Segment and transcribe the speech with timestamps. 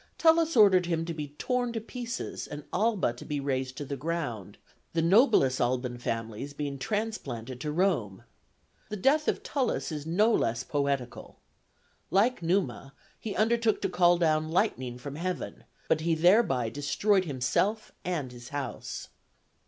[0.17, 3.95] Tullus ordered him to be torn to pieces and Alba to be razed to the
[3.95, 4.57] ground,
[4.93, 8.23] the noblest Alban families being transplanted to Rome.
[8.89, 11.37] The death of Tullus is no less poetical.
[12.09, 17.91] Like Numa he undertook to call down lightning from heaven, but he thereby destroyed himself
[18.03, 19.09] and his house.